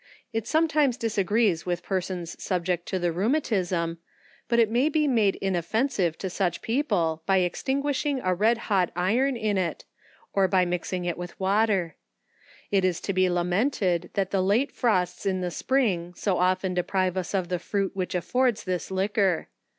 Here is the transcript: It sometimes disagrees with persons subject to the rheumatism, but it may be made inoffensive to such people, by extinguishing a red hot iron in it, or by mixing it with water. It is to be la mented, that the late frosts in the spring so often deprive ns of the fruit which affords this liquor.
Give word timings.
It 0.33 0.47
sometimes 0.47 0.97
disagrees 0.97 1.67
with 1.67 1.83
persons 1.83 2.35
subject 2.43 2.87
to 2.87 2.97
the 2.97 3.11
rheumatism, 3.11 3.99
but 4.47 4.57
it 4.57 4.71
may 4.71 4.89
be 4.89 5.07
made 5.07 5.35
inoffensive 5.35 6.17
to 6.17 6.27
such 6.27 6.63
people, 6.63 7.21
by 7.27 7.37
extinguishing 7.37 8.19
a 8.21 8.33
red 8.33 8.57
hot 8.65 8.91
iron 8.95 9.35
in 9.37 9.59
it, 9.59 9.85
or 10.33 10.47
by 10.47 10.65
mixing 10.65 11.05
it 11.05 11.19
with 11.19 11.39
water. 11.39 11.97
It 12.71 12.83
is 12.83 12.99
to 13.01 13.13
be 13.13 13.29
la 13.29 13.43
mented, 13.43 14.11
that 14.13 14.31
the 14.31 14.41
late 14.41 14.71
frosts 14.71 15.27
in 15.27 15.41
the 15.41 15.51
spring 15.51 16.15
so 16.15 16.39
often 16.39 16.73
deprive 16.73 17.15
ns 17.15 17.35
of 17.35 17.49
the 17.49 17.59
fruit 17.59 17.95
which 17.95 18.15
affords 18.15 18.63
this 18.63 18.89
liquor. 18.89 19.49